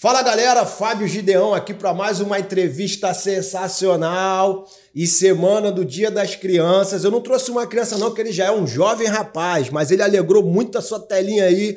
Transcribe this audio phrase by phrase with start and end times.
[0.00, 4.64] Fala galera, Fábio Gideão aqui para mais uma entrevista sensacional
[4.94, 7.02] e semana do Dia das Crianças.
[7.02, 10.00] Eu não trouxe uma criança não, que ele já é um jovem rapaz, mas ele
[10.00, 11.76] alegrou muito a sua telinha aí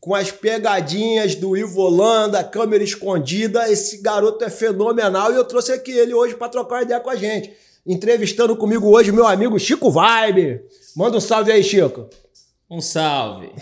[0.00, 3.70] com as pegadinhas do Ivo Holanda, câmera escondida.
[3.70, 7.14] Esse garoto é fenomenal e eu trouxe aqui ele hoje para trocar ideia com a
[7.14, 7.52] gente.
[7.86, 10.60] Entrevistando comigo hoje meu amigo Chico Vibe.
[10.96, 12.08] Manda um salve aí, Chico.
[12.68, 13.52] Um salve.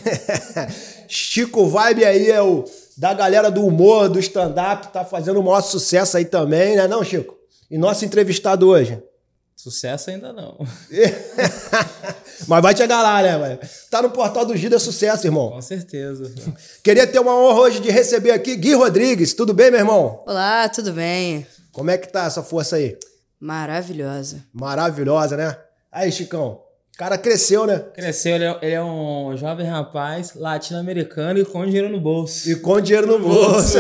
[1.07, 2.65] Chico Vibe aí é o
[2.99, 7.05] da galera do humor, do stand-up, tá fazendo o maior sucesso aí também, né não,
[7.05, 7.37] Chico?
[7.71, 9.01] E nosso entrevistado hoje?
[9.55, 10.59] Sucesso ainda não.
[12.47, 13.39] Mas vai chegar lá, né?
[13.39, 13.59] Véio?
[13.91, 15.51] Tá no portal do Gida é sucesso, irmão.
[15.51, 16.33] Com certeza.
[16.83, 19.35] Queria ter uma honra hoje de receber aqui Gui Rodrigues.
[19.35, 20.23] Tudo bem, meu irmão?
[20.27, 21.47] Olá, tudo bem?
[21.73, 22.97] Como é que tá essa força aí?
[23.41, 24.45] Maravilhosa.
[24.53, 25.57] Maravilhosa, né?
[25.91, 26.61] Aí, Chicão,
[26.99, 27.79] cara cresceu, né?
[27.95, 32.51] Cresceu, ele é, ele é um jovem rapaz latino-americano e com dinheiro no bolso.
[32.51, 33.79] E com dinheiro no bolso.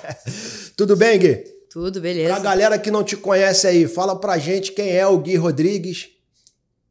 [0.76, 1.36] Tudo bem, Gui?
[1.70, 2.28] Tudo, beleza.
[2.28, 6.10] Pra galera que não te conhece aí, fala pra gente quem é o Gui Rodrigues.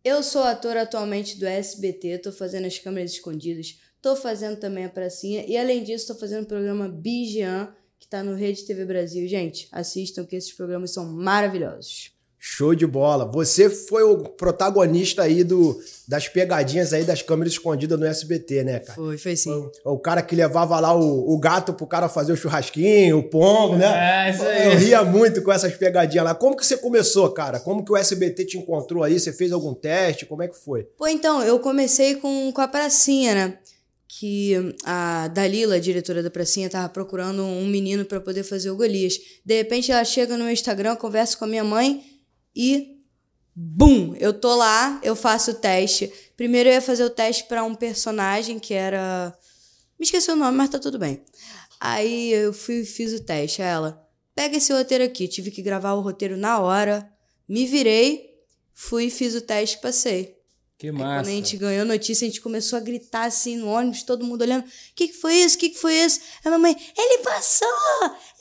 [0.03, 4.89] Eu sou ator atualmente do SBT, tô fazendo as câmeras escondidas, tô fazendo também a
[4.89, 9.27] pracinha e além disso tô fazendo o programa Bijan, que tá no Rede TV Brasil.
[9.27, 12.12] Gente, assistam que esses programas são maravilhosos.
[12.45, 13.23] Show de bola.
[13.23, 18.79] Você foi o protagonista aí do, das pegadinhas aí das câmeras escondidas no SBT, né,
[18.79, 18.95] cara?
[18.95, 19.49] Foi, foi sim.
[19.81, 23.29] Foi o cara que levava lá o, o gato pro cara fazer o churrasquinho, o
[23.29, 24.27] pombo, né?
[24.27, 24.65] É, isso aí.
[24.65, 26.35] Eu ria muito com essas pegadinhas lá.
[26.35, 27.61] Como que você começou, cara?
[27.61, 29.17] Como que o SBT te encontrou aí?
[29.17, 30.25] Você fez algum teste?
[30.25, 30.83] Como é que foi?
[30.97, 33.57] Pô, então, eu comecei com, com a pracinha, né?
[34.05, 38.75] que a Dalila, a diretora da pracinha, tava procurando um menino para poder fazer o
[38.75, 39.17] Golias.
[39.43, 42.12] De repente ela chega no meu Instagram, conversa com a minha mãe
[42.55, 42.99] e
[43.55, 46.11] bum, eu tô lá, eu faço o teste.
[46.35, 49.33] Primeiro eu ia fazer o teste para um personagem que era
[49.99, 51.23] me esqueci o nome, mas tá tudo bem.
[51.79, 54.01] Aí eu fui fiz o teste, ela
[54.35, 57.09] pega esse roteiro aqui, tive que gravar o roteiro na hora,
[57.47, 58.29] me virei,
[58.73, 60.42] fui fiz o teste, passei.
[60.83, 61.23] Que Aí, massa.
[61.23, 64.41] quando a gente ganhou notícia, a gente começou a gritar assim no ônibus, todo mundo
[64.41, 64.65] olhando.
[64.65, 65.55] O que, que foi isso?
[65.55, 66.19] O que, que foi isso?
[66.43, 67.69] A mamãe, ele passou!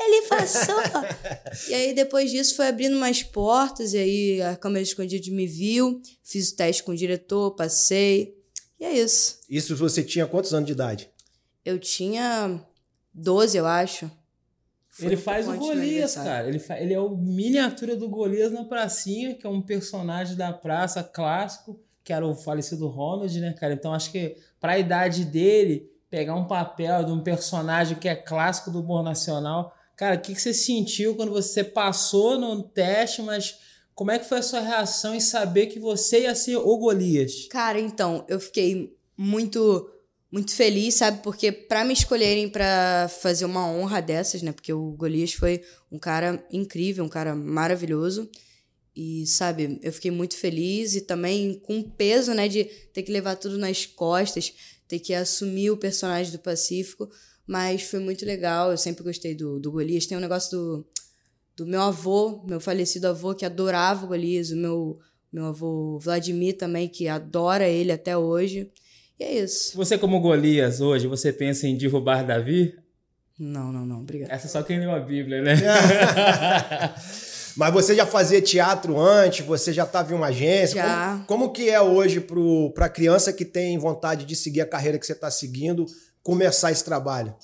[0.01, 0.75] Ele passou!
[1.71, 6.03] e aí, depois disso, foi abrindo mais portas, e aí a câmera escondida me viu,
[6.25, 8.37] fiz o teste com o diretor, passei.
[8.81, 9.39] E é isso.
[9.49, 11.09] Isso você tinha quantos anos de idade?
[11.65, 12.61] Eu tinha
[13.15, 14.11] 12, eu acho.
[14.91, 16.49] Foi Ele faz o Golias, cara.
[16.49, 21.05] Ele, ele é o miniatura do Golias na pracinha, que é um personagem da praça
[21.05, 23.75] clássico, que era o falecido Ronald, né, cara?
[23.75, 28.71] Então acho que pra idade dele, pegar um papel de um personagem que é clássico
[28.71, 29.75] do humor nacional.
[29.97, 33.59] Cara, o que, que você sentiu quando você passou no teste, mas
[33.95, 37.47] como é que foi a sua reação em saber que você ia ser o Golias?
[37.51, 39.89] Cara, então, eu fiquei muito
[40.31, 41.21] muito feliz, sabe?
[41.23, 44.51] Porque pra me escolherem pra fazer uma honra dessas, né?
[44.51, 48.31] Porque o Golias foi um cara incrível, um cara maravilhoso.
[48.95, 53.11] E, sabe, eu fiquei muito feliz e também com o peso, né, de ter que
[53.11, 54.53] levar tudo nas costas,
[54.87, 57.09] ter que assumir o personagem do Pacífico.
[57.47, 60.07] Mas foi muito legal, eu sempre gostei do, do Golias.
[60.07, 60.87] Tem um negócio do,
[61.57, 64.99] do meu avô, meu falecido avô, que adorava o Golias, o meu,
[65.33, 68.71] meu avô Vladimir também, que adora ele até hoje.
[69.19, 69.75] E é isso.
[69.75, 72.75] Você, como Golias, hoje, você pensa em derrubar Davi?
[73.39, 74.31] Não, não, não, obrigado.
[74.31, 75.55] Essa é só quem leu a Bíblia, né?
[77.57, 79.45] Mas você já fazia teatro antes?
[79.45, 80.83] Você já estava em uma agência?
[80.83, 81.25] Já.
[81.27, 82.21] Como, como que é hoje
[82.75, 85.87] para a criança que tem vontade de seguir a carreira que você está seguindo,
[86.23, 87.35] começar esse trabalho?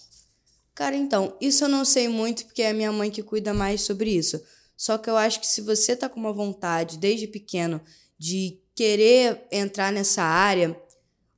[0.75, 3.83] Cara, então, isso eu não sei muito porque é a minha mãe que cuida mais
[3.83, 4.41] sobre isso.
[4.77, 7.81] Só que eu acho que se você tá com uma vontade desde pequeno
[8.17, 10.81] de querer entrar nessa área,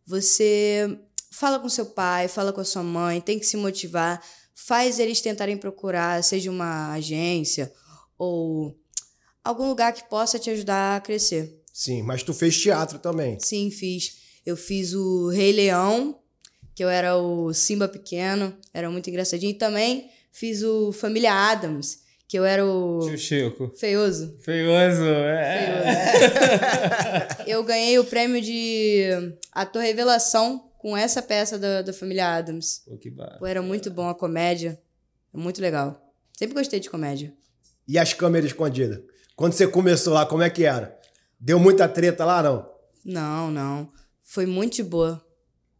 [0.06, 0.98] você
[1.30, 4.22] fala com seu pai, fala com a sua mãe, tem que se motivar,
[4.54, 7.72] faz eles tentarem procurar, seja uma agência
[8.20, 8.78] ou
[9.42, 11.58] algum lugar que possa te ajudar a crescer.
[11.72, 13.38] Sim, mas tu fez teatro também.
[13.40, 14.18] Sim, fiz.
[14.44, 16.20] Eu fiz o Rei Leão,
[16.74, 19.52] que eu era o Simba pequeno, era muito engraçadinho.
[19.52, 23.72] E também fiz o Família Adams, que eu era o Tio Chico.
[23.74, 24.36] feioso.
[24.40, 25.86] Feioso, é.
[27.48, 32.82] Eu ganhei o prêmio de ator revelação com essa peça da, da Família Adams.
[32.86, 33.38] Pô, que bar...
[33.38, 34.78] Pô, era muito bom a comédia.
[35.32, 36.12] Muito legal.
[36.36, 37.32] Sempre gostei de comédia.
[37.90, 39.00] E as câmeras escondidas?
[39.34, 40.96] Quando você começou lá, como é que era?
[41.40, 42.70] Deu muita treta lá, não?
[43.04, 43.92] Não, não.
[44.22, 45.20] Foi muito de boa.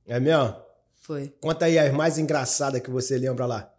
[0.05, 0.57] É mesmo?
[0.97, 1.33] Foi.
[1.41, 3.73] Conta aí as mais engraçadas que você lembra lá.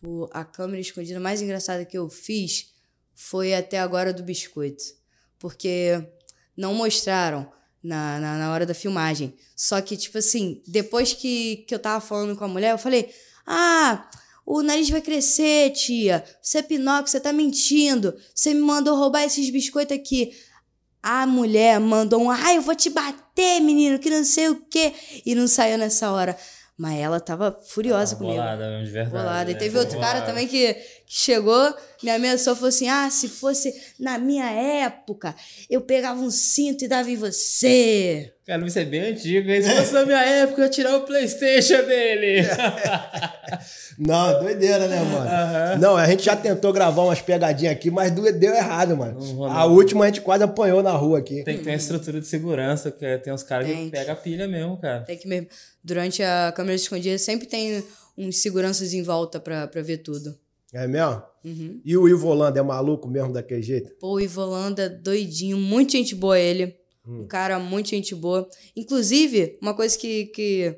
[0.00, 2.72] Pô, a câmera escondida mais engraçada que eu fiz
[3.14, 4.82] foi até agora do biscoito.
[5.38, 6.02] Porque
[6.56, 7.52] não mostraram
[7.82, 9.36] na, na, na hora da filmagem.
[9.54, 13.10] Só que, tipo assim, depois que, que eu tava falando com a mulher, eu falei:
[13.46, 14.08] Ah,
[14.46, 16.24] O nariz vai crescer, tia.
[16.42, 18.14] Você é Pinóquio, você tá mentindo.
[18.34, 20.32] Você me mandou roubar esses biscoitos aqui.
[21.02, 24.92] A mulher mandou um, ai, eu vou te bater, menino, que não sei o quê.
[25.24, 26.36] E não saiu nessa hora.
[26.76, 28.34] Mas ela tava furiosa comigo.
[28.34, 29.16] Bolada, de verdade.
[29.16, 29.50] Bolada.
[29.50, 29.60] E né?
[29.60, 30.74] teve outro cara também que,
[31.06, 35.34] que chegou, me ameaçou, falou assim: ah, se fosse na minha época,
[35.70, 38.32] eu pegava um cinto e dava em você.
[38.46, 39.62] Cara, isso é bem antigo, hein?
[39.62, 42.46] Se fosse na minha época, eu ia tirar o Playstation dele.
[43.98, 45.28] Não, doideira, né, mano?
[45.28, 45.78] Aham.
[45.78, 49.44] Não, a gente já tentou gravar umas pegadinhas aqui, mas deu errado, mano.
[49.46, 51.42] A última a gente quase apanhou na rua aqui.
[51.42, 54.46] Tem que ter uma estrutura de segurança, que tem uns caras que pegam a pilha
[54.46, 55.04] mesmo, cara.
[55.04, 55.48] Tem que mesmo.
[55.82, 57.82] Durante a câmera escondida sempre tem
[58.16, 60.38] uns seguranças em volta pra, pra ver tudo.
[60.74, 61.22] É mesmo?
[61.44, 61.80] Uhum.
[61.84, 63.94] E o Ivo Holanda é maluco mesmo daquele jeito?
[63.94, 66.76] Pô, o Ivolanda, doidinho, muito gente boa ele.
[67.06, 68.48] Um cara muito gente boa.
[68.74, 70.74] Inclusive, uma coisa que, que,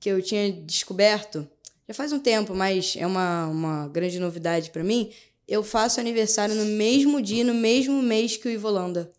[0.00, 1.48] que eu tinha descoberto,
[1.88, 5.10] já faz um tempo, mas é uma, uma grande novidade pra mim.
[5.46, 9.10] Eu faço aniversário no mesmo dia, no mesmo mês que o Ivolanda.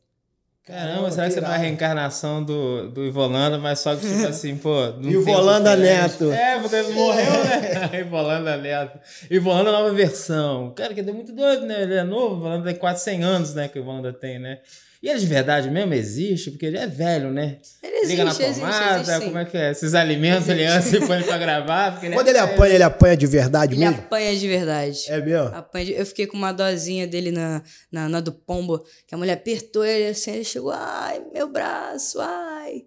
[0.66, 1.64] Caramba, será que você vai a irado.
[1.66, 4.74] reencarnação do, do Ivolanda, mas só que, tipo assim, pô.
[5.04, 5.76] Ivolanda?
[5.76, 6.32] Neto.
[6.32, 7.90] É, porque ele morreu, né?
[8.02, 9.00] Ivolanda Neto.
[9.30, 10.74] Ivolanda nova versão.
[10.76, 11.84] Cara, que é muito doido, né?
[11.84, 13.68] Ele é novo, o Ivolanda tem quase 100 anos, né?
[13.68, 14.58] Que o Ivolanda tem, né?
[15.04, 17.58] E ele de verdade mesmo existe, porque ele é velho, né?
[17.84, 19.26] Ele existe, Liga na existe, tomada, existe, sim.
[19.26, 19.70] como é que é?
[19.70, 22.00] Esses alimentos ele antes e põe pra gravar.
[22.02, 22.54] Ele Quando é ele velho.
[22.56, 24.00] apanha, ele apanha de verdade Ele mesmo?
[24.00, 25.00] apanha de verdade.
[25.10, 25.48] É mesmo?
[25.56, 29.18] Apanha de- Eu fiquei com uma dosinha dele na, na, na do pombo, que a
[29.18, 32.86] mulher apertou ele assim, ele chegou, ai, meu braço, ai.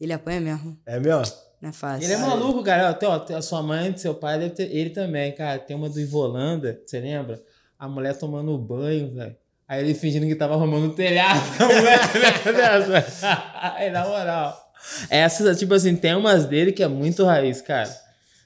[0.00, 1.34] Ele apanha mesmo, É mesmo?
[1.60, 2.04] não é fácil.
[2.04, 2.88] Ele é maluco, cara.
[2.88, 5.58] Até, ó, a sua mãe, seu pai, deve ter, ele também, cara.
[5.58, 7.42] Tem uma do Ivolanda, você lembra?
[7.78, 9.36] A mulher tomando banho, velho.
[9.68, 11.38] Aí ele fingindo que tava arrumando o telhado.
[11.62, 12.52] A mulher lembra
[12.82, 13.42] dessa?
[13.76, 14.72] Aí, na moral.
[15.10, 17.88] Essas, tipo assim, tem umas dele que é muito raiz, cara.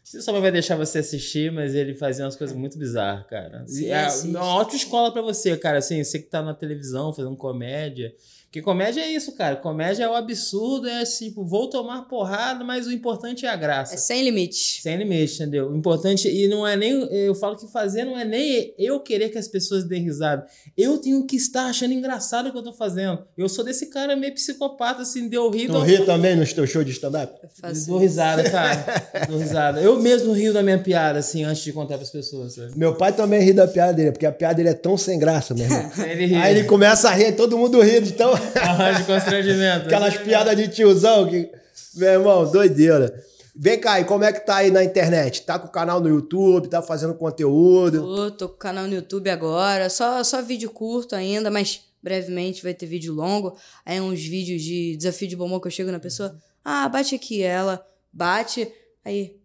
[0.02, 3.64] Você só vai deixar você assistir, mas ele fazia umas coisas muito bizarras, cara.
[3.66, 5.78] Sim, é uma ótima escola pra você, cara.
[5.78, 8.12] Assim, você que tá na televisão fazendo comédia.
[8.54, 9.56] Porque comédia é isso, cara.
[9.56, 13.94] Comédia é o absurdo, é tipo, vou tomar porrada, mas o importante é a graça.
[13.94, 14.80] É sem limite.
[14.80, 15.72] Sem limite, entendeu?
[15.72, 17.02] O importante, e não é nem.
[17.12, 20.46] Eu falo que fazer não é nem eu querer que as pessoas dêem risada.
[20.78, 23.24] Eu tenho que estar achando engraçado o que eu tô fazendo.
[23.36, 25.66] Eu sou desse cara meio psicopata, assim, deu rir.
[25.66, 27.34] Tu dou- ri também nos teus shows de stand-up?
[27.42, 29.26] Eu faço Dou risada, cara.
[29.28, 29.80] dou risada.
[29.80, 32.78] Eu mesmo rio da minha piada, assim, antes de contar pras pessoas, sabe?
[32.78, 35.52] Meu pai também ri da piada dele, porque a piada dele é tão sem graça,
[35.54, 35.90] meu irmão.
[36.08, 36.34] Ele ri.
[36.36, 38.32] Aí ele começa a rir, todo mundo ri, então.
[38.60, 39.86] Arranjo de constrangimento.
[39.86, 41.50] Aquelas piadas de tiozão que.
[41.96, 43.14] Meu irmão, doideira.
[43.56, 45.42] Vem cá, e como é que tá aí na internet?
[45.42, 48.00] Tá com o canal no YouTube, tá fazendo conteúdo?
[48.00, 52.64] Tô, tô com o canal no YouTube agora, só, só vídeo curto ainda, mas brevemente
[52.64, 53.56] vai ter vídeo longo.
[53.86, 57.42] Aí uns vídeos de desafio de bombom que eu chego na pessoa, ah, bate aqui,
[57.42, 57.80] ela
[58.12, 58.66] bate,
[59.04, 59.36] aí,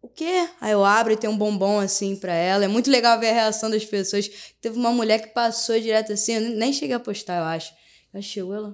[0.00, 0.48] o quê?
[0.60, 2.64] Aí eu abro e tem um bombom assim pra ela.
[2.64, 4.30] É muito legal ver a reação das pessoas.
[4.60, 7.72] Teve uma mulher que passou direto assim, eu nem cheguei a postar, eu acho.
[8.12, 8.68] Ela chegou, ela...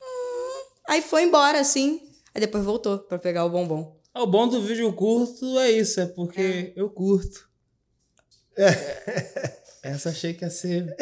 [0.00, 2.00] "Hum." Aí foi embora, assim.
[2.34, 3.96] Aí depois voltou pra pegar o bombom.
[4.14, 7.48] Ah, O bom do vídeo curto é isso, é porque eu curto.
[9.82, 10.94] Essa achei que ia ser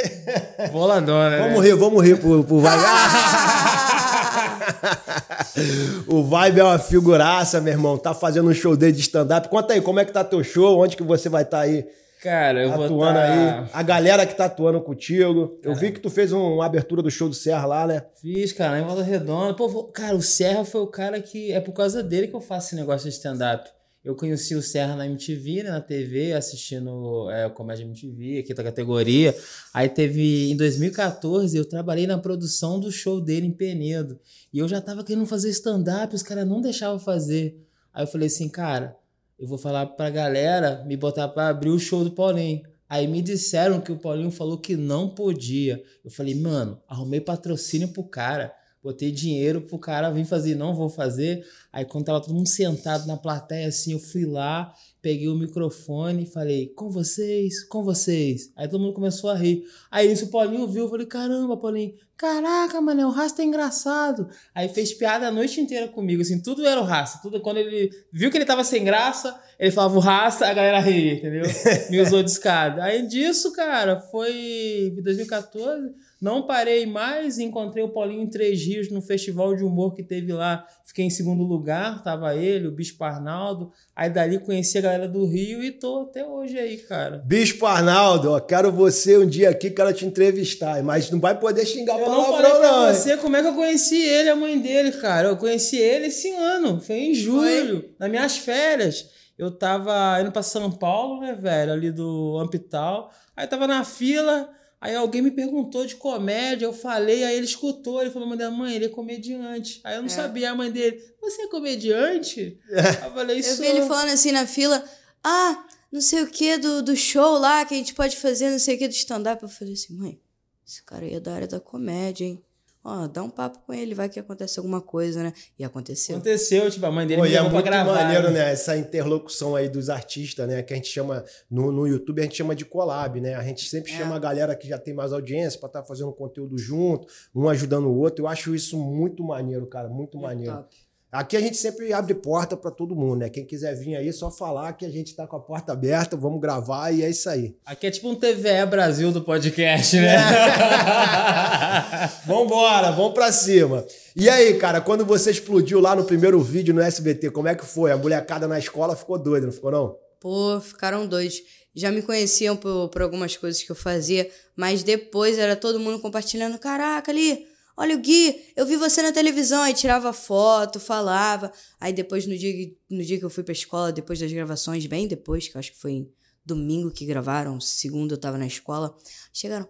[0.73, 1.39] boladona, né?
[1.49, 2.83] Vamos rir, vamos rir pro, pro Vibe.
[6.09, 7.97] o Vibe é uma figuraça, meu irmão.
[7.97, 9.49] Tá fazendo um show dele de stand-up.
[9.49, 10.79] Conta aí, como é que tá teu show?
[10.81, 11.87] Onde que você vai estar aí
[12.25, 13.61] Cara, eu vou atuando tá...
[13.61, 13.69] aí?
[13.71, 15.59] A galera que tá atuando contigo.
[15.63, 18.03] Eu vi que tu fez um- uma abertura do show do Serra lá, né?
[18.19, 19.53] Fiz, cara, em Volta Redonda.
[19.53, 21.53] Pô, vou- cara, o Serra foi o cara que.
[21.53, 23.69] É por causa dele que eu faço esse negócio de stand-up.
[24.03, 28.55] Eu conheci o Serra na MTV, né, na TV, assistindo é, o Comédia MTV, aqui
[28.55, 29.35] da categoria.
[29.75, 34.19] Aí teve, em 2014, eu trabalhei na produção do show dele em Penedo.
[34.51, 37.59] E eu já tava querendo fazer stand-up, os caras não deixavam fazer.
[37.93, 38.97] Aí eu falei assim, cara,
[39.39, 42.63] eu vou falar pra galera me botar pra abrir o show do Paulinho.
[42.89, 45.83] Aí me disseram que o Paulinho falou que não podia.
[46.05, 50.91] Eu falei, mano, arrumei patrocínio pro cara, botei dinheiro pro cara vir fazer, não vou
[50.91, 51.43] fazer.
[51.73, 56.25] Aí quando tava todo mundo sentado na plateia assim, eu fui lá, peguei o microfone
[56.25, 58.53] e falei, com vocês, com vocês.
[58.55, 59.65] Aí todo mundo começou a rir.
[59.91, 64.29] Aí isso o Paulinho viu, eu falei, caramba, Paulinho, caraca, mano, o Rasta é engraçado.
[64.55, 67.21] Aí fez piada a noite inteira comigo, assim, tudo era o Rasta.
[67.23, 70.79] Tudo quando ele viu que ele tava sem graça, ele falava o Rasta, a galera
[70.79, 71.45] ria, entendeu?
[71.89, 72.85] Me usou de escada.
[72.85, 75.91] Aí disso, cara, foi em 2014.
[76.25, 80.33] Não parei mais, encontrei o Paulinho em Três Rios no festival de humor que teve
[80.33, 80.67] lá.
[80.83, 83.71] Fiquei em segundo lugar, tava ele, o Bispo Arnaldo.
[83.95, 87.23] Aí dali conheci a galera do Rio e tô até hoje aí, cara.
[87.27, 90.83] Bispo Arnaldo, ó, quero você um dia aqui, quero te entrevistar.
[90.83, 92.95] Mas não vai poder xingar Eu não falei palavrão, pra não.
[92.95, 95.29] você como é que eu conheci ele, a mãe dele, cara.
[95.29, 99.11] Eu conheci ele esse ano, foi em julho, nas minhas férias.
[99.37, 103.11] eu tava indo pra São Paulo, né, velho, ali do Ampital.
[103.37, 104.49] Aí tava na fila,
[104.85, 108.85] aí alguém me perguntou de comédia, eu falei, aí ele escutou, ele falou, mãe, ele
[108.85, 109.81] é comediante.
[109.83, 110.11] Aí eu não é.
[110.11, 112.61] sabia, a mãe dele, você é comediante?
[112.69, 113.49] eu falei, isso.
[113.49, 114.85] Eu vi ele falando assim na fila,
[115.25, 118.59] ah, não sei o que do, do show lá que a gente pode fazer, não
[118.59, 119.43] sei o que do stand-up.
[119.43, 120.21] Eu falei assim, mãe,
[120.69, 122.45] esse cara aí é da área da comédia, hein?
[122.85, 125.33] Ó, dá um papo com ele, vai que acontece alguma coisa, né?
[125.59, 126.17] E aconteceu.
[126.17, 128.45] Aconteceu, tipo, a mãe dele Pô, me é muito gravar, maneiro, né?
[128.45, 128.53] né?
[128.53, 130.63] Essa interlocução aí dos artistas, né?
[130.63, 133.35] Que a gente chama, no, no YouTube a gente chama de collab, né?
[133.35, 133.97] A gente sempre é.
[133.97, 137.49] chama a galera que já tem mais audiência para estar tá fazendo conteúdo junto, um
[137.49, 138.25] ajudando o outro.
[138.25, 140.57] Eu acho isso muito maneiro, cara, muito é maneiro.
[140.57, 140.84] Top.
[141.15, 143.31] Aqui a gente sempre abre porta para todo mundo, né?
[143.31, 146.17] Quem quiser vir aí, é só falar que a gente tá com a porta aberta,
[146.17, 147.55] vamos gravar e é isso aí.
[147.65, 150.17] Aqui é tipo um TVE Brasil do podcast, né?
[152.27, 153.87] Vambora, vamos pra cima.
[154.17, 157.65] E aí, cara, quando você explodiu lá no primeiro vídeo no SBT, como é que
[157.65, 157.93] foi?
[157.93, 159.97] A molecada na escola ficou doida, não ficou não?
[160.19, 161.41] Pô, ficaram doidos.
[161.77, 166.01] Já me conheciam por, por algumas coisas que eu fazia, mas depois era todo mundo
[166.01, 166.59] compartilhando.
[166.59, 171.53] Caraca, ali Olha o Gui, eu vi você na televisão, aí tirava foto, falava.
[171.81, 175.09] Aí depois, no dia, no dia que eu fui pra escola, depois das gravações, bem
[175.09, 176.09] depois, que eu acho que foi
[176.45, 178.97] domingo que gravaram, segundo eu tava na escola,
[179.33, 179.67] chegaram,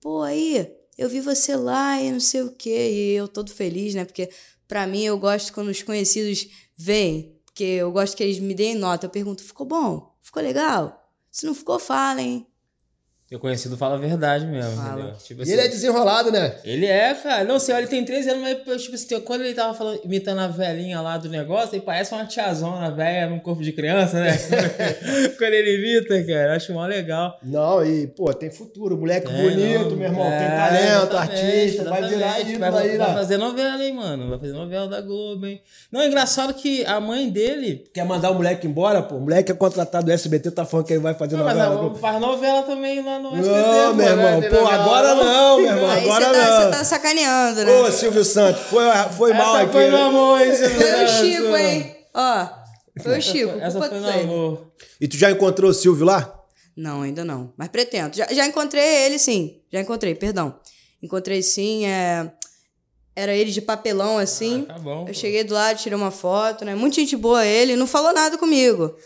[0.00, 3.94] pô, aí, eu vi você lá e não sei o quê, e eu todo feliz,
[3.94, 4.04] né?
[4.04, 4.30] Porque
[4.66, 8.74] pra mim eu gosto quando os conhecidos vêm, porque eu gosto que eles me deem
[8.74, 9.06] nota.
[9.06, 10.16] Eu pergunto, ficou bom?
[10.20, 11.08] Ficou legal?
[11.30, 12.46] Se não ficou, falem.
[13.26, 15.16] Teu conhecido fala a verdade mesmo, fala.
[15.24, 16.56] Tipo assim, e ele é desenrolado, né?
[16.62, 17.42] Ele é, cara.
[17.42, 20.46] Não sei, ele tem 13 anos, mas tipo assim, quando ele tava falando, imitando a
[20.46, 24.36] velhinha lá do negócio, ele parece uma tiazona velha num corpo de criança, né?
[25.38, 26.54] quando ele imita, cara.
[26.54, 27.38] Acho mó legal.
[27.42, 28.94] Não, e, pô, tem futuro.
[28.98, 30.26] Moleque é, bonito, não, meu irmão.
[30.26, 32.00] É, tem talento, artista, exatamente.
[32.00, 34.28] vai virar ídolo vai, aí, Vai fazer novela, hein, mano?
[34.28, 35.62] Vai fazer novela da Globo, hein?
[35.90, 37.86] Não, é engraçado que a mãe dele.
[37.94, 39.14] Quer mandar o moleque embora, pô?
[39.14, 41.88] O moleque é contratado do SBT, tá falando que ele vai fazer não, novela.
[41.88, 43.48] Mas faz novela também lá no SBT.
[43.48, 44.42] Não, meu irmão.
[44.50, 45.90] Pô, agora não, meu irmão.
[45.90, 46.62] Agora tá, não.
[46.62, 47.80] Você tá sacaneando, né?
[47.80, 48.84] Ô, Silvio Santos, foi,
[49.16, 49.72] foi mal aqui.
[49.72, 51.96] Foi no amor, hein, Silvio Foi o Chico, hein?
[52.14, 52.48] Ó,
[53.02, 53.58] foi o Chico.
[53.60, 54.72] Essa foi no amor.
[55.00, 56.44] E tu já encontrou o Silvio lá?
[56.76, 57.52] Não, ainda não.
[57.56, 58.16] Mas pretendo.
[58.16, 59.60] Já, já encontrei ele, sim.
[59.72, 60.58] Já encontrei, perdão.
[61.02, 62.32] Encontrei sim, é...
[63.16, 64.66] Era ele de papelão, assim.
[64.68, 65.02] Ah, tá bom.
[65.02, 65.14] Eu pô.
[65.14, 66.74] cheguei do lado, tirei uma foto, né?
[66.74, 68.96] Muita gente boa ele, não falou nada comigo.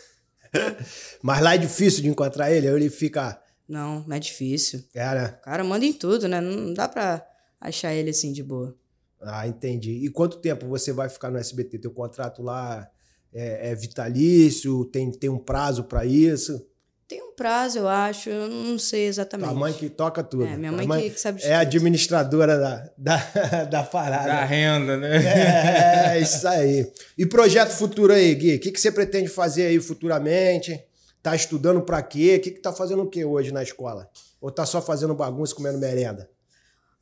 [1.21, 4.83] Mas lá é difícil de encontrar ele, ele fica não, é difícil.
[4.93, 5.37] É, né?
[5.39, 6.41] O cara manda em tudo, né?
[6.41, 7.25] Não dá pra
[7.61, 8.75] achar ele assim de boa.
[9.21, 10.03] Ah, entendi.
[10.03, 11.77] E quanto tempo você vai ficar no SBT?
[11.77, 12.89] Teu contrato lá
[13.33, 14.85] é, é vitalício?
[14.85, 16.65] Tem, tem um prazo para isso?
[17.07, 18.29] Tem um prazo, eu acho.
[18.29, 19.49] Eu não sei exatamente.
[19.49, 20.45] A mãe que toca tudo.
[20.45, 24.27] É, minha mãe, mãe que, sabe É a administradora da, da, da parada.
[24.27, 25.17] Da renda, né?
[25.17, 26.91] É, é, isso aí.
[27.17, 28.55] E projeto futuro aí, Gui?
[28.55, 30.79] O que, que você pretende fazer aí futuramente?
[31.21, 32.37] Tá estudando para quê?
[32.37, 34.09] O que, que tá fazendo o quê hoje na escola?
[34.39, 36.29] Ou tá só fazendo bagunça comendo merenda?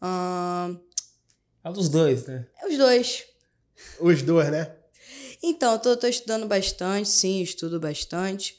[0.01, 0.79] Hum...
[1.63, 2.45] É dos dois, né?
[2.61, 3.25] É os dois.
[3.99, 4.73] Os dois, né?
[5.43, 8.57] Então, eu tô, tô estudando bastante, sim, estudo bastante.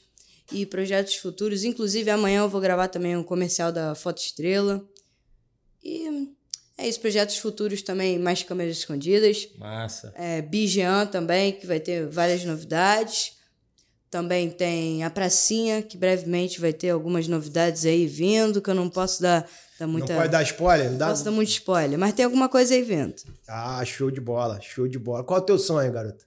[0.51, 1.63] E projetos futuros.
[1.63, 4.83] Inclusive, amanhã eu vou gravar também um comercial da Foto Estrela.
[5.83, 6.29] E
[6.77, 9.49] é isso, projetos futuros também, mais câmeras escondidas.
[9.57, 10.13] Massa.
[10.15, 13.38] É, Bijean também, que vai ter várias novidades.
[14.09, 18.89] Também tem a Pracinha, que brevemente vai ter algumas novidades aí vindo, que eu não
[18.89, 19.47] posso dar,
[19.79, 20.13] dar muita.
[20.13, 20.89] Não pode dar spoiler?
[20.89, 21.09] Não dá...
[21.09, 23.15] posso dar muito spoiler, mas tem alguma coisa aí vindo.
[23.47, 25.23] Ah, show de bola, show de bola.
[25.23, 26.25] Qual é o teu sonho, garota?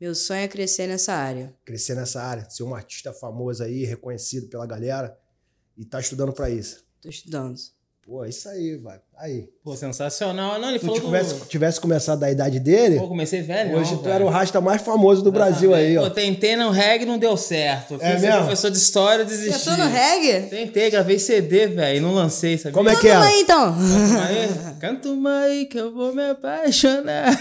[0.00, 1.54] Meu sonho é crescer nessa área.
[1.62, 5.14] Crescer nessa área, ser um artista famoso aí, reconhecido pela galera.
[5.76, 6.82] E tá estudando para isso.
[7.02, 7.56] Tô estudando.
[8.00, 8.98] Pô, isso aí, vai.
[9.20, 9.50] Aí.
[9.62, 10.58] Pô, sensacional.
[10.58, 11.44] Não, ele Se falou tivesse, do...
[11.44, 12.98] tivesse começado da idade dele.
[12.98, 13.76] Pô, comecei velho.
[13.76, 14.14] Hoje não, tu velho.
[14.14, 16.04] era o rasta mais famoso do Brasil aí, ó.
[16.04, 17.98] Pô, tentei no reggae não deu certo.
[18.00, 18.38] é Fiz mesmo?
[18.38, 19.62] professor de história desisti.
[19.62, 20.48] Já tô no reggae?
[20.48, 22.72] Tentei, gravei CD, velho, e não lancei, sabia?
[22.72, 23.14] Como é que é?
[23.14, 23.76] aí, então.
[24.80, 27.30] Canto mais que eu vou me apaixonar.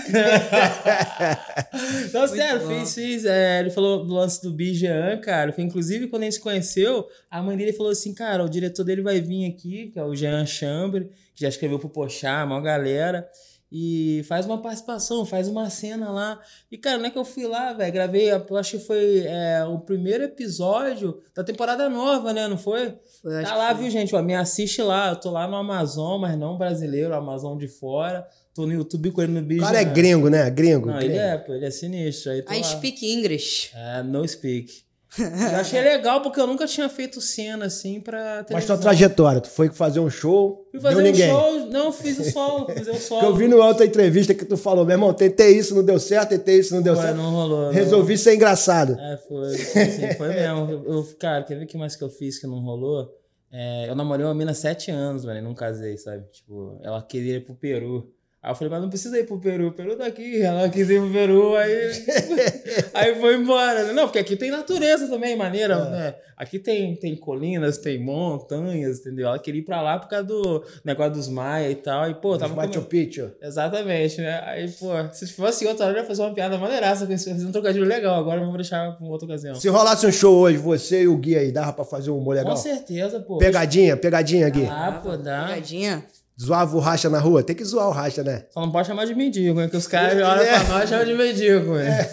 [2.13, 3.24] não, sério, fiz, fiz.
[3.24, 5.53] É, ele falou do lance do Bijan, cara.
[5.53, 8.83] Foi, inclusive, quando a gente se conheceu, a mãe dele falou assim, cara, o diretor
[8.83, 11.09] dele vai vir aqui, que é o Jean Chambre,
[11.39, 13.29] que já escreveu pro Pochá, a maior galera.
[13.72, 16.39] E faz uma participação, faz uma cena lá.
[16.72, 17.93] E, cara, não é que eu fui lá, velho.
[17.93, 22.48] Gravei, eu acho que foi é, o primeiro episódio da temporada nova, né?
[22.48, 22.96] Não foi?
[23.22, 24.13] foi tá lá, viu, gente?
[24.15, 25.10] Ó, me assiste lá.
[25.10, 28.27] Eu tô lá no Amazon, mas não brasileiro, Amazon de fora.
[28.55, 29.62] Tô no YouTube com ele no bicho.
[29.62, 30.50] O cara é gringo, né?
[30.50, 30.88] Gringo.
[30.88, 31.13] Não, gringo.
[31.13, 32.31] ele é, pô, ele é sinistro.
[32.31, 32.63] Aí I lá.
[32.63, 33.69] speak English.
[33.75, 34.88] É, no speak.
[35.18, 39.50] Eu achei legal porque eu nunca tinha feito cena assim pra Mas tua trajetória, tu
[39.50, 41.30] foi fazer um show, Fui fazer deu um ninguém.
[41.30, 43.22] show, não, fiz o solo, fiz o solo.
[43.22, 46.00] Que eu vi numa outra entrevista que tu falou, meu irmão, tentei isso, não deu
[46.00, 47.18] certo, tentei isso, não deu Ué, certo.
[47.18, 47.66] não rolou.
[47.66, 47.72] não.
[47.72, 48.98] Resolvi ser engraçado.
[49.00, 49.48] É, foi.
[49.56, 50.70] Assim, foi mesmo.
[50.72, 53.10] Eu, eu- cara, quer ver o que mais que eu fiz que não rolou?
[53.51, 56.24] É, eu namorei uma mina sete anos, mano, e não casei, sabe?
[56.32, 58.13] Tipo, ela queria ir pro Peru.
[58.41, 60.41] Aí eu falei, mas não precisa ir pro Peru, o Peru tá aqui.
[60.41, 61.91] Ela quis ir pro Peru, aí.
[62.93, 63.91] aí foi embora.
[63.91, 65.89] Não, porque aqui tem natureza também, maneira, É.
[65.89, 66.15] né?
[66.38, 69.27] Aqui tem, tem colinas, tem montanhas, entendeu?
[69.27, 72.10] Ela queria ir pra lá por causa do negócio dos maia e tal.
[72.10, 72.55] E, pô, Os tava.
[72.55, 73.29] Machu Picchu.
[73.41, 74.41] Exatamente, né?
[74.46, 77.46] Aí, pô, se fosse outra hora, eu ia fazer uma piada maneiraça com isso, fazer
[77.46, 78.17] um trocadilho legal.
[78.17, 79.53] Agora eu vou deixar pra outra ocasião.
[79.55, 82.36] Se rolasse um show hoje, você e o Gui aí, dava pra fazer um humor
[82.36, 82.51] legal?
[82.55, 83.38] Com certeza, pô.
[83.38, 84.65] Pegadinha, pegadinha, Gui.
[84.65, 85.48] Ah, pô, dá.
[85.48, 86.05] Pegadinha.
[86.41, 87.43] Zoava o racha na rua?
[87.43, 88.46] Tem que zoar o racha, né?
[88.51, 89.67] Só não pode chamar de mendigo, né?
[89.67, 90.60] Que os caras olham É.
[90.63, 92.10] pra nós e chamam de mendigo, né?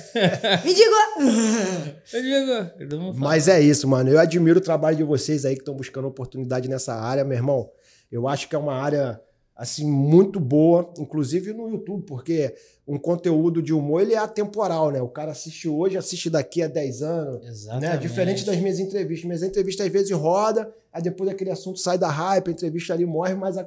[0.64, 1.94] Me diga!
[2.12, 3.12] Mendigo.
[3.12, 3.14] Falo.
[3.18, 4.10] Mas é isso, mano.
[4.10, 7.68] Eu admiro o trabalho de vocês aí que estão buscando oportunidade nessa área, meu irmão.
[8.10, 9.20] Eu acho que é uma área
[9.54, 12.54] assim muito boa, inclusive no YouTube, porque
[12.86, 15.00] um conteúdo de humor ele é atemporal, né?
[15.00, 17.48] O cara assiste hoje, assiste daqui a 10 anos, né?
[17.50, 17.98] Exatamente.
[18.02, 19.24] Diferente das minhas entrevistas.
[19.24, 23.04] Minhas entrevistas às vezes roda, aí depois aquele assunto sai da hype, a entrevista ali
[23.04, 23.64] morre, mas a...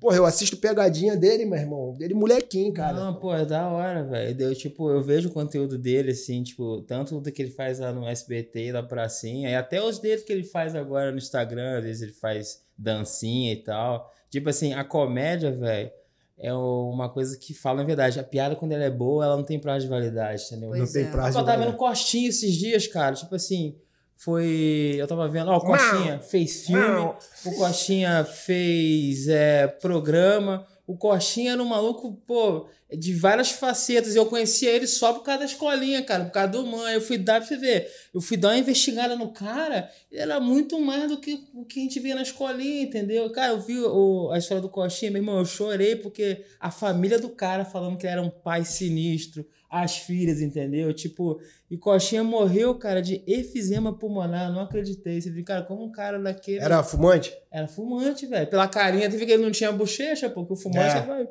[0.00, 1.94] porra, eu assisto pegadinha dele, meu irmão.
[1.94, 2.94] Dele molequinho, cara.
[2.94, 4.40] Não, pô, é da hora, velho.
[4.40, 7.92] Eu, tipo, eu vejo o conteúdo dele, assim, tipo, tanto do que ele faz lá
[7.92, 11.84] no SBT, da pracinha, e até os dele que ele faz agora no Instagram, às
[11.84, 14.10] vezes ele faz dancinha e tal.
[14.30, 15.90] Tipo assim, a comédia, velho,
[16.38, 18.18] é uma coisa que fala a verdade.
[18.18, 20.70] A piada, quando ela é boa, ela não tem prazo de validade, entendeu?
[20.70, 21.10] Pois não tem é.
[21.10, 21.76] prazo Eu de tava vendo validade.
[21.76, 23.14] Costinha esses dias, cara.
[23.14, 23.76] Tipo assim,
[24.24, 24.94] foi.
[24.98, 25.50] Eu tava vendo.
[25.50, 26.82] Ó, o Costinha fez filme.
[26.88, 27.18] Mau.
[27.46, 30.66] O Costinha fez é, programa.
[30.86, 34.16] O Costinha era um maluco, pô, de várias facetas.
[34.16, 36.94] Eu conhecia ele só por causa da escolinha, cara, por causa do mãe.
[36.94, 37.88] Eu fui dar pra você ver.
[38.12, 39.88] Eu fui dar uma investigada no cara.
[40.10, 43.30] Ele era muito mais do que o que a gente via na escolinha, entendeu?
[43.30, 47.20] Cara, eu vi o- a história do Costinha, meu irmão, eu chorei porque a família
[47.20, 50.92] do cara falando que ele era um pai sinistro, as filhas, entendeu?
[50.92, 54.52] Tipo, e Costinha morreu, cara, de efizema pulmonar.
[54.52, 55.20] Não acreditei.
[55.20, 56.58] Você viu, cara, como um cara daquele.
[56.58, 57.32] Era fumante?
[57.52, 58.48] Era fumante, velho.
[58.50, 61.02] Pela carinha, teve que ele não tinha bochecha, porque o fumante É.
[61.02, 61.28] vai.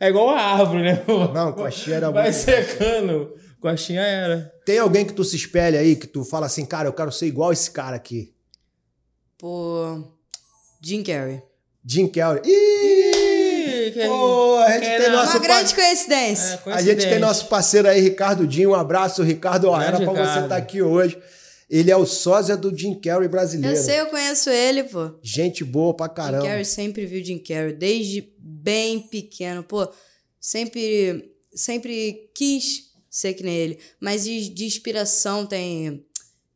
[0.00, 1.04] É igual a árvore, né?
[1.34, 3.34] Não, Coxinha era Vai muito- secando.
[3.60, 4.52] Coxinha era.
[4.64, 7.26] Tem alguém que tu se espelha aí, que tu fala assim, cara, eu quero ser
[7.26, 8.32] igual esse cara aqui.
[9.36, 10.04] Pô.
[10.80, 11.42] Jim Carrey.
[11.84, 12.42] Jim Carrey.
[12.44, 13.17] Ih,
[15.28, 16.44] nosso Uma grande par- coincidência.
[16.44, 17.00] É, A coincidente.
[17.02, 18.70] gente tem nosso parceiro aí, Ricardo Dinho.
[18.70, 19.68] Um abraço, Ricardo.
[19.68, 21.18] Ó, era pra você estar aqui hoje.
[21.70, 23.76] Ele é o sósia do Jim Carrey brasileiro.
[23.76, 25.10] Eu sei, eu conheço ele, pô.
[25.22, 26.44] Gente boa pra Jim caramba.
[26.46, 29.62] Carrey sempre viu Jim Carrey, desde bem pequeno.
[29.62, 29.86] Pô,
[30.40, 33.78] sempre, sempre quis ser que nem ele.
[34.00, 36.04] Mas de, de inspiração tem,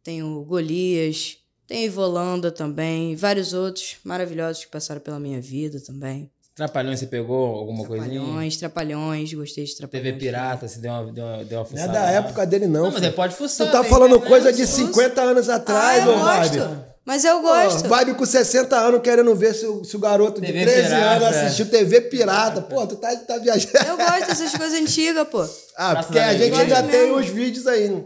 [0.02, 5.80] tem o Golias, tem o Ivolanda também, vários outros maravilhosos que passaram pela minha vida
[5.80, 6.30] também.
[6.54, 8.20] Trapalhões, você pegou alguma coisinha?
[8.20, 10.06] Trapalhões, Trapalhões, gostei de Trapalhões.
[10.06, 11.92] TV Pirata, você deu uma, deu uma, deu uma Não é fuçada.
[11.92, 12.72] da época dele, não.
[12.82, 13.06] Não, mas filho.
[13.06, 13.66] ele pode fuçar.
[13.68, 14.76] Tu tá falando internet, coisa de fuça.
[14.86, 16.58] 50 anos Ah, atrás, ô gosto.
[16.58, 16.92] Vibe.
[17.06, 17.82] Mas eu gosto.
[17.82, 20.88] Pô, Vibe com 60 anos querendo ver se o, se o garoto de TV 13
[20.88, 21.46] pirata, anos é.
[21.46, 22.60] assistiu TV Pirata.
[22.62, 23.72] Pô, tu tá, tá viajando.
[23.86, 25.42] Eu gosto dessas coisas antigas, pô.
[25.76, 27.16] Ah, Praça porque a gente ainda tem mesmo.
[27.16, 27.88] os vídeos aí.
[27.88, 28.04] né?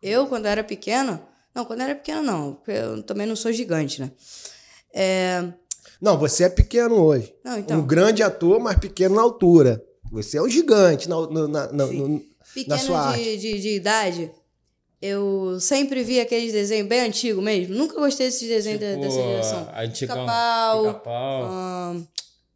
[0.00, 1.20] Eu, quando era pequeno.
[1.54, 2.54] Não, quando era pequeno, não.
[2.54, 4.10] Porque eu também não sou gigante, né?
[4.94, 5.44] É.
[6.00, 7.34] Não, você é pequeno hoje.
[7.44, 7.78] Não, então.
[7.78, 9.84] Um grande ator, mas pequeno na altura.
[10.10, 12.22] Você é um gigante na, na, na- no-
[12.54, 13.22] pequeno sua arte.
[13.22, 14.30] de, de, de idade,
[15.00, 17.74] eu sempre vi aqueles desenhos bem antigos mesmo.
[17.74, 19.68] Nunca gostei desses desenhos da- Tipo, dessa geração.
[19.76, 20.16] Antigão.
[20.16, 20.84] Pica-pau.
[20.86, 21.48] Pica-pau.
[21.92, 22.06] quais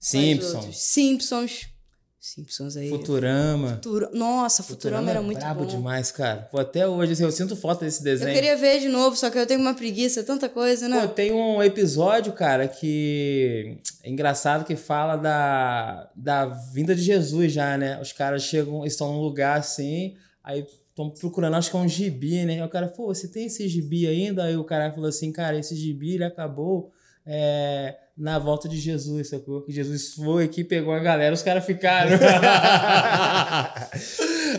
[0.00, 0.76] Simpsons.
[0.78, 1.66] Simpsons.
[2.26, 2.88] Simpsons aí.
[2.88, 3.74] Futurama.
[3.74, 5.66] Futura- Nossa, Futurama, era é muito brabo bom.
[5.66, 6.48] demais, cara.
[6.50, 8.32] Pô, até hoje, assim, eu sinto falta desse Eu desenho.
[8.34, 11.06] queria ver de novo, só que eu tenho uma preguiça, tanta coisa, Pô, né?
[11.08, 17.76] tem um episódio, cara, que é engraçado que fala da, da vinda de Jesus já,
[17.76, 18.00] né?
[18.00, 22.44] Os caras chegam, estão num lugar assim, aí estão procurando, acho que é um gibi,
[22.46, 22.54] né?
[22.54, 24.44] Aí o cara, pô, você tem esse gibi ainda?
[24.44, 26.90] Aí o cara falou assim, cara, esse gibi ele acabou
[27.26, 29.62] é, na volta de Jesus, sacou?
[29.62, 32.10] Que Jesus foi aqui, pegou a galera, os caras ficaram.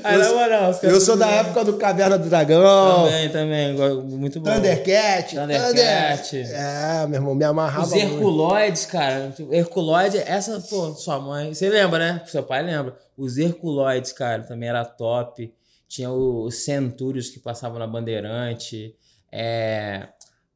[0.03, 3.73] aí, na moral, os Eu sou da ficaram- época do Caverna do Dragão, Também, também,
[4.03, 4.51] muito bom.
[4.51, 5.35] Thundercat.
[5.35, 6.29] Thundercat.
[6.31, 8.05] Thunder- É, meu irmão, me amarrava Os muito.
[8.13, 9.31] Herculoides, cara.
[9.35, 11.53] Tipo, Herculoide, essa, pô, sua mãe.
[11.53, 12.21] Você lembra, né?
[12.25, 12.95] Seu pai lembra.
[13.17, 15.53] Os Herculoides, cara, também era top.
[15.87, 18.93] Tinha os Centúrios que passavam na Bandeirante.
[19.31, 20.07] É,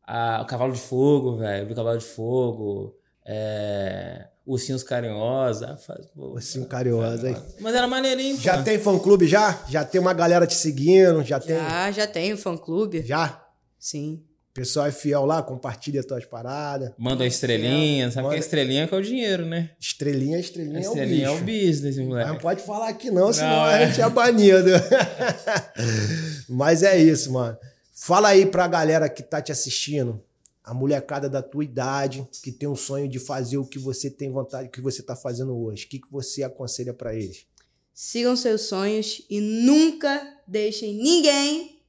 [0.10, 1.72] a- o Cavalo de Fogo, velho.
[1.72, 2.95] O Cavalo de Fogo.
[3.26, 5.62] É, ursinhos carinhosos.
[5.63, 7.36] Ah, faz, pô, Ursinho carinhoso, hein?
[7.60, 8.41] Mas era maneirinho, pô.
[8.41, 9.63] Já tem fã-clube já?
[9.69, 11.24] Já tem uma galera te seguindo?
[11.24, 11.56] Já tem?
[11.56, 13.04] Já, já tenho fã-clube.
[13.06, 13.45] Já?
[13.78, 14.24] Sim.
[14.50, 16.91] O pessoal é fiel lá, compartilha tuas paradas.
[16.98, 19.69] Manda estrelinha, sabe Manda- que a estrelinha que é o dinheiro, né?
[19.80, 22.30] Estrelinha, estrelinha A é o estrelinha é o business, Mas moleque.
[22.32, 23.86] não pode falar aqui não, senão Não, a é.
[23.88, 24.69] gente é banido.
[26.50, 27.58] Mas é isso, mano.
[28.02, 30.24] Fala aí pra galera que tá te assistindo,
[30.64, 34.32] a molecada da tua idade, que tem um sonho de fazer o que você tem
[34.32, 35.86] vontade, o que você tá fazendo hoje.
[35.86, 37.46] O que, que você aconselha pra eles?
[37.94, 41.82] Sigam seus sonhos e nunca deixem ninguém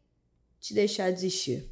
[0.61, 1.71] te deixar desistir.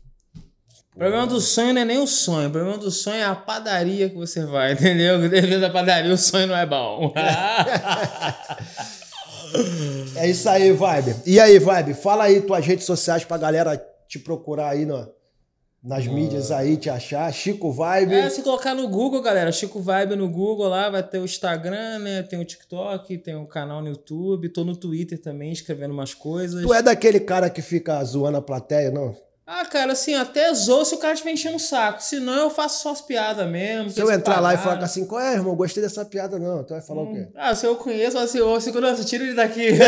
[0.94, 3.34] O problema do sonho não é nem o sonho, o problema do sonho é a
[3.34, 5.20] padaria que você vai, entendeu?
[5.20, 7.12] Dependendo da padaria, o sonho não é bom.
[10.14, 11.16] É isso aí, Vibe.
[11.24, 13.76] E aí, Vibe, fala aí tuas redes sociais pra galera
[14.08, 15.08] te procurar aí no,
[15.82, 17.32] nas mídias aí, te achar.
[17.32, 18.14] Chico Vibe.
[18.14, 21.98] É, se colocar no Google, galera, Chico Vibe no Google lá, vai ter o Instagram,
[22.00, 22.22] né?
[22.22, 26.62] Tem o TikTok, tem o canal no YouTube, tô no Twitter também, escrevendo umas coisas.
[26.62, 29.14] Tu é daquele cara que fica zoando a plateia, não?
[29.50, 32.02] Ah, cara, assim, até zoou se o cara estiver enchendo o saco.
[32.02, 33.88] Senão eu faço só as piadas mesmo.
[33.88, 35.06] Se eu entrar lá e falar assim.
[35.06, 35.56] qual é, irmão?
[35.56, 36.62] Gostei dessa piada, não.
[36.64, 37.28] Tu vai falar o quê?
[37.34, 39.68] Ah, se eu conheço, assim, ô, segurança, tira ele daqui.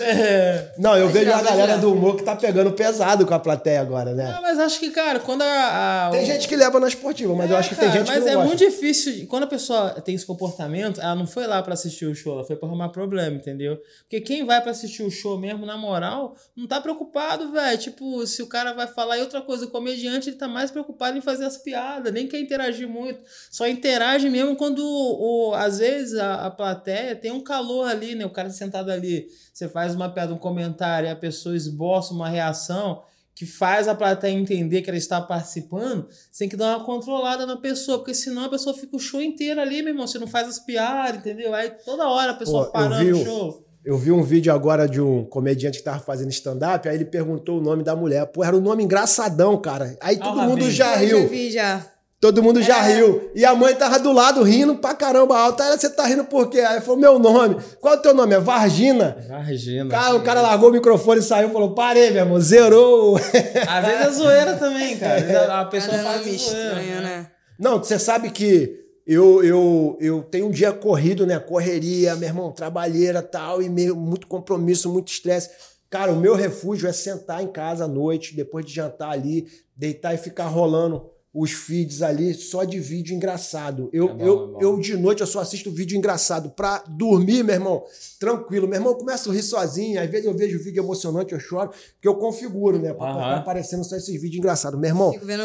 [0.00, 0.72] é.
[0.78, 1.78] Não, eu vejo já, a galera já.
[1.78, 4.34] do humor que tá pegando pesado com a plateia agora, né?
[4.36, 6.06] Ah, mas acho que, cara, quando a.
[6.06, 7.98] a- Tem o- gente que leva na esportiva, mas eu É, acho que tem cara,
[8.00, 8.48] gente que mas não é gosta.
[8.48, 9.26] muito difícil.
[9.26, 12.44] Quando a pessoa tem esse comportamento, ela não foi lá pra assistir o show, ela
[12.44, 13.78] foi pra arrumar problema, entendeu?
[14.02, 17.78] Porque quem vai pra assistir o show mesmo, na moral, não tá preocupado, velho.
[17.78, 21.18] Tipo, se o cara vai falar e outra coisa, o comediante ele tá mais preocupado
[21.18, 23.20] em fazer as piadas, nem quer interagir muito.
[23.50, 28.24] Só interage mesmo quando, o, às vezes, a, a plateia tem um calor ali, né?
[28.24, 32.28] O cara sentado ali, você faz uma piada, um comentário, e a pessoa esboça uma
[32.28, 33.02] reação
[33.34, 37.44] que faz a plateia entender que ela está participando, você tem que dar uma controlada
[37.44, 40.06] na pessoa, porque senão a pessoa fica o show inteiro ali, meu irmão.
[40.06, 41.52] Você não faz as piadas, entendeu?
[41.54, 43.65] Aí toda hora a pessoa Pô, parando o- show.
[43.86, 47.58] Eu vi um vídeo agora de um comediante que tava fazendo stand-up, aí ele perguntou
[47.58, 48.26] o nome da mulher.
[48.26, 49.96] Pô, era um nome engraçadão, cara.
[50.00, 51.28] Aí todo mundo já Eu já riu.
[51.28, 51.86] vi já.
[52.20, 52.94] Todo mundo já É.
[52.96, 53.30] riu.
[53.34, 55.62] E a mãe tava do lado rindo pra caramba alto.
[55.62, 56.60] Aí você tá rindo por quê?
[56.60, 57.58] Aí falou, meu nome.
[57.80, 58.34] Qual é o teu nome?
[58.34, 59.18] É Vargina.
[59.28, 59.88] Vargina.
[59.90, 63.16] Cara, o cara largou o microfone e saiu e falou, parei, meu irmão, zerou.
[63.68, 65.16] Às vezes é zoeira também, cara.
[65.16, 66.62] Às vezes a- pessoa Cada faz nome zoeira.
[66.80, 67.26] estranho, né?
[67.60, 71.38] Não, você sabe que eu, eu, eu tenho um dia corrido, né?
[71.38, 75.50] Correria, meu irmão, trabalheira tal, e meio, muito compromisso, muito estresse.
[75.88, 80.12] Cara, o meu refúgio é sentar em casa à noite, depois de jantar ali, deitar
[80.14, 83.90] e ficar rolando os feeds ali só de vídeo engraçado.
[83.92, 87.44] Eu, É bom, eu, é eu de noite eu só assisto vídeo engraçado pra dormir,
[87.44, 87.84] meu irmão,
[88.18, 88.66] tranquilo.
[88.66, 91.70] Meu irmão, eu começo a rir sozinho, às vezes eu vejo vídeo emocionante, eu choro,
[91.92, 92.94] porque eu configuro, né?
[92.94, 93.22] Pra Aham.
[93.22, 94.80] ficar aparecendo só esses vídeos engraçados.
[94.80, 95.44] Meu irmão, Fico vendo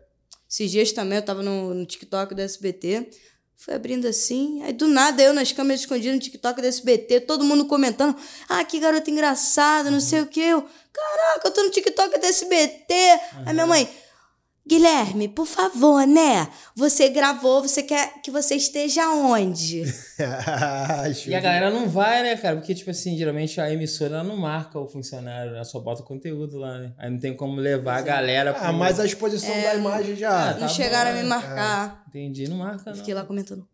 [0.50, 3.08] Esses dias também eu tava no, no TikTok do SBT.
[3.56, 4.62] Fui abrindo assim.
[4.62, 8.14] Aí do nada eu nas câmeras escondidas no TikTok do SBT, todo mundo comentando.
[8.48, 10.40] Ah, que garota engraçada, não sei o que.
[10.40, 10.62] Eu,
[10.92, 12.94] caraca, eu tô no TikTok do SBT.
[13.46, 13.88] Aí minha mãe,
[14.66, 16.48] Guilherme, por favor, né?
[16.74, 19.82] Você gravou, você quer que você esteja onde?
[21.28, 22.56] e a galera não vai, né, cara?
[22.56, 26.56] Porque, tipo assim, geralmente a emissora não marca o funcionário, ela só bota o conteúdo
[26.56, 26.92] lá, né?
[26.96, 28.72] Aí não tem como levar a galera Ah, pro...
[28.72, 30.30] mas a exposição é, da imagem já.
[30.30, 31.28] Ah, não tá chegaram bom, a me né?
[31.28, 32.04] marcar.
[32.06, 32.08] É.
[32.08, 32.96] Entendi, não marca, não.
[32.96, 33.68] Fiquei lá comentando.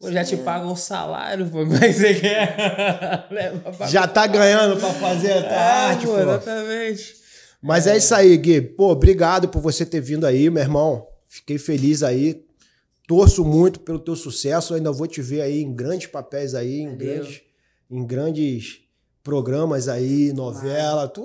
[0.00, 1.58] Oh, já te pagam o salário, pô.
[1.58, 3.26] Como é que você quer?
[3.90, 6.16] já tá ganhando pra fazer a é, arte, pô.
[6.16, 7.18] Exatamente.
[7.62, 7.94] Mas é.
[7.94, 8.60] é isso aí, Gui.
[8.60, 11.06] Pô, obrigado por você ter vindo aí, meu irmão.
[11.26, 12.44] Fiquei feliz aí.
[13.06, 14.72] Torço muito pelo teu sucesso.
[14.72, 17.42] Eu ainda vou te ver aí em grandes papéis aí, em grandes,
[17.90, 18.80] em grandes
[19.28, 21.06] programas aí, novela.
[21.06, 21.22] Tu,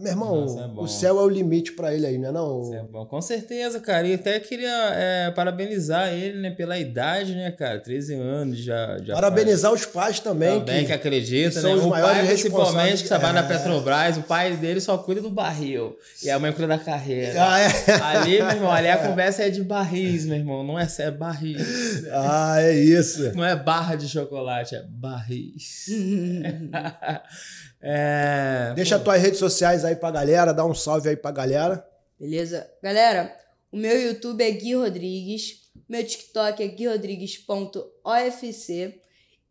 [0.00, 2.62] meu irmão, Nossa, é o céu é o limite para ele aí, não é não?
[2.62, 4.08] Isso é bom, com certeza, cara.
[4.08, 7.78] E até queria é, parabenizar ele, né, pela idade, né, cara?
[7.78, 8.98] 13 anos já.
[9.04, 9.82] já parabenizar faz.
[9.82, 10.58] os pais também.
[10.58, 11.74] Também que, que acreditam, né?
[11.74, 13.42] Os o pai, principalmente, que trabalha é.
[13.42, 15.96] na Petrobras, o pai dele só cuida do barril.
[16.24, 17.34] E a mãe cuida da carreira.
[17.38, 17.92] Ah, é.
[18.02, 20.64] Ali, meu irmão, ali a conversa é de barris, meu irmão.
[20.64, 22.04] Não é, é barris.
[22.10, 23.32] Ah, é isso.
[23.36, 25.86] Não é barra de chocolate, é barris.
[27.80, 29.04] É, Deixa pô.
[29.04, 31.86] tuas redes sociais aí pra galera, dá um salve aí pra galera.
[32.18, 32.68] Beleza?
[32.82, 33.36] Galera,
[33.70, 39.00] o meu YouTube é Gui Rodrigues, meu TikTok é guirodrigues.ofc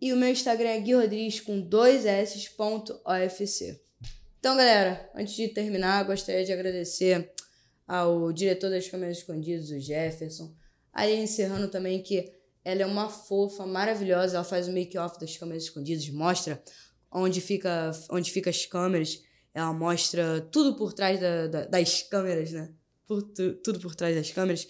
[0.01, 3.79] e o meu Instagram é Gui Rodrigues com dois s.ofc.
[4.39, 7.31] Então, galera, antes de terminar, gostaria de agradecer
[7.87, 10.53] ao diretor das câmeras escondidas, o Jefferson.
[10.91, 12.33] Ali encerrando também que
[12.65, 16.61] ela é uma fofa, maravilhosa, ela faz o make-off das câmeras escondidas, mostra
[17.13, 19.21] onde fica, onde fica as câmeras.
[19.53, 22.73] Ela mostra tudo por trás da, da, das câmeras, né?
[23.05, 24.67] Por, tu, tudo por trás das câmeras.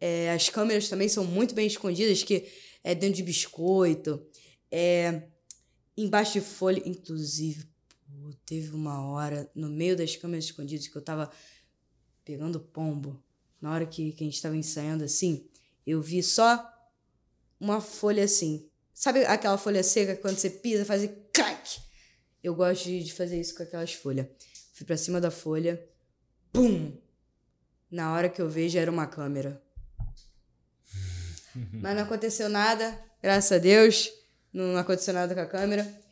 [0.00, 2.46] É, as câmeras também são muito bem escondidas, que
[2.82, 4.24] é dentro de biscoito,
[4.70, 5.28] é
[5.96, 6.82] embaixo de folha.
[6.84, 7.64] Inclusive,
[8.06, 11.30] pô, teve uma hora no meio das câmeras escondidas que eu tava
[12.24, 13.22] pegando pombo.
[13.60, 15.48] Na hora que, que a gente tava ensaiando assim,
[15.86, 16.70] eu vi só
[17.58, 21.80] uma folha assim, Sabe aquela folha seca que quando você pisa faz crack?
[22.42, 24.26] Eu gosto de fazer isso com aquelas folhas.
[24.72, 25.84] Fui pra cima da folha,
[26.52, 26.96] pum!
[27.90, 29.60] Na hora que eu vejo era uma câmera.
[31.72, 34.12] Mas não aconteceu nada, graças a Deus.
[34.52, 36.04] Não aconteceu nada com a câmera.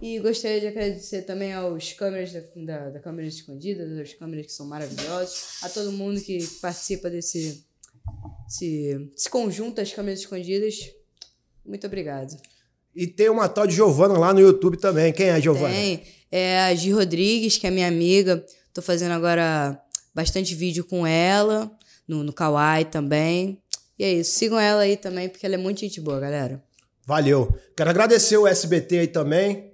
[0.00, 4.52] E gostaria de agradecer também aos câmeras da, da, da câmera escondida, aos câmeras que
[4.52, 7.66] são maravilhosos, a todo mundo que participa desse,
[8.46, 10.99] desse, desse conjunto das câmeras escondidas.
[11.64, 12.36] Muito obrigado.
[12.94, 15.12] E tem uma tal de Giovana lá no YouTube também.
[15.12, 15.72] Quem é a Giovana?
[15.72, 16.02] Tem.
[16.30, 18.44] É a Gi Rodrigues, que é minha amiga.
[18.72, 19.80] Tô fazendo agora
[20.14, 21.70] bastante vídeo com ela,
[22.06, 23.60] no, no Kawaii também.
[23.98, 24.38] E é isso.
[24.38, 26.62] Sigam ela aí também, porque ela é muito gente boa, galera.
[27.04, 27.52] Valeu.
[27.76, 29.72] Quero agradecer o SBT aí também,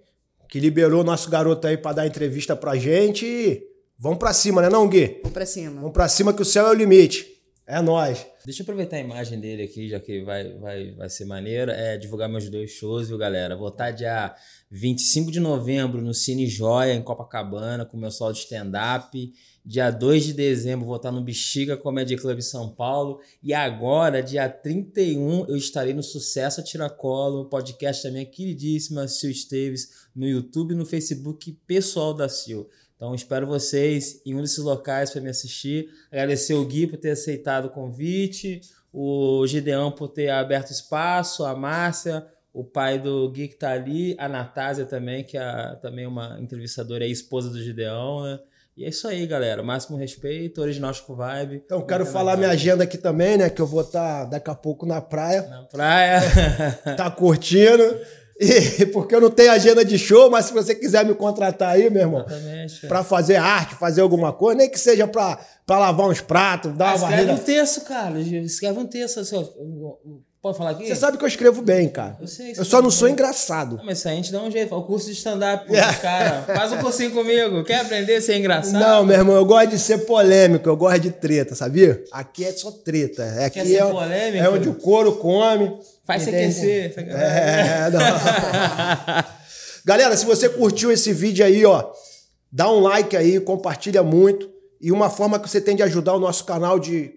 [0.48, 3.26] que liberou nosso garoto aí para dar entrevista pra gente.
[3.26, 3.62] E
[3.98, 5.18] vamos pra cima, né não, Gui?
[5.22, 5.80] Vamos pra cima.
[5.80, 7.35] Vamos pra cima que o céu é o limite.
[7.68, 8.24] É nós.
[8.44, 11.72] Deixa eu aproveitar a imagem dele aqui, já que vai, vai, vai ser maneiro.
[11.72, 13.56] É divulgar meus dois shows, viu, galera?
[13.56, 14.36] Vou estar dia
[14.70, 19.32] 25 de novembro no Cine Joia, em Copacabana, com meu solo de stand-up.
[19.64, 23.18] Dia 2 de dezembro vou estar no Bexiga Comedy Club São Paulo.
[23.42, 29.26] E agora, dia 31, eu estarei no Sucesso a Tiracolo, podcast da minha queridíssima Sil
[29.28, 32.70] Esteves, no YouTube e no Facebook pessoal da Sil.
[32.96, 35.88] Então espero vocês em um desses locais para me assistir.
[36.10, 38.60] Agradecer o Gui por ter aceitado o convite,
[38.92, 44.16] o Gideão por ter aberto espaço, a Márcia, o pai do Gui que está ali,
[44.18, 48.40] a Natásia também, que é também uma entrevistadora e esposa do Gideão, né?
[48.76, 49.62] E é isso aí, galera.
[49.62, 51.62] Máximo respeito, original com vibe.
[51.64, 53.48] Então, quero falar minha agenda aqui também, né?
[53.48, 55.42] Que eu vou estar tá daqui a pouco na praia.
[55.48, 56.20] Na praia.
[56.94, 57.82] tá curtindo.
[58.38, 61.88] E, porque eu não tenho agenda de show, mas se você quiser me contratar aí,
[61.88, 62.26] meu irmão,
[62.86, 66.96] para fazer arte, fazer alguma coisa, nem que seja para lavar uns pratos, dar ah,
[66.96, 67.32] uma varrida.
[67.32, 68.20] Escreve um texto, cara.
[68.20, 69.20] Escreve um texto.
[69.20, 69.36] Assim,
[70.42, 70.86] Pode falar aqui?
[70.86, 72.16] Você sabe que eu escrevo bem, cara.
[72.20, 72.54] Eu sei.
[72.56, 73.76] Eu só não sou engraçado.
[73.78, 74.74] Não, mas isso aí a gente dá um jeito.
[74.74, 75.66] O curso de stand-up,
[76.00, 76.42] cara.
[76.42, 77.64] Faz um cursinho comigo.
[77.64, 78.80] Quer aprender a ser engraçado?
[78.80, 82.04] Não, meu irmão, eu gosto de ser polêmico, eu gosto de treta, sabia?
[82.12, 83.24] Aqui é só treta.
[83.24, 84.44] É aqui Quer ser é, polêmico?
[84.44, 85.76] É onde o couro come.
[86.04, 86.94] Faz você aquecer.
[86.96, 88.00] É, não.
[89.84, 91.90] Galera, se você curtiu esse vídeo aí, ó,
[92.52, 94.48] dá um like aí, compartilha muito.
[94.80, 97.14] E uma forma que você tem de ajudar o nosso canal de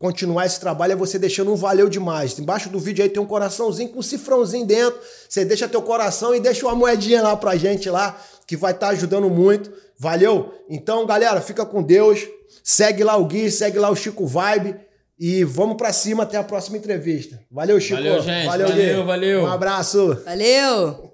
[0.00, 2.36] continuar esse trabalho é você deixando um valeu demais.
[2.38, 4.98] Embaixo do vídeo aí tem um coraçãozinho com um cifrãozinho dentro.
[5.28, 8.86] Você deixa teu coração e deixa uma moedinha lá pra gente lá, que vai estar
[8.86, 9.70] tá ajudando muito.
[9.98, 10.54] Valeu?
[10.70, 12.26] Então, galera, fica com Deus.
[12.64, 14.74] Segue lá o Gui, segue lá o Chico Vibe.
[15.18, 17.38] E vamos para cima até a próxima entrevista.
[17.50, 17.96] Valeu, Chico.
[17.96, 18.46] Valeu, gente.
[18.46, 19.42] Valeu, valeu, valeu.
[19.42, 20.18] Um abraço.
[20.24, 21.09] Valeu.